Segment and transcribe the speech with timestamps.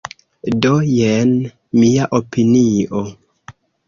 [0.65, 1.33] Do jen
[1.81, 3.03] mia opinio.